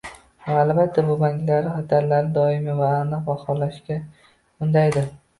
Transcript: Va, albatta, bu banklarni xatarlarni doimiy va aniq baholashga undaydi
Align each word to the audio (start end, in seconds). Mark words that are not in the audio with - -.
Va, 0.43 0.53
albatta, 0.59 1.01
bu 1.09 1.17
banklarni 1.23 1.73
xatarlarni 1.73 2.33
doimiy 2.37 2.77
va 2.79 2.87
aniq 3.01 3.21
baholashga 3.27 3.99
undaydi 4.69 5.05